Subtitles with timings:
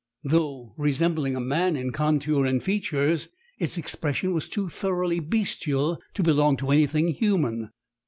[0.23, 3.27] "Though resembling a man in contour and features,
[3.59, 7.69] its expression was too thoroughly bestial to belong to anything human.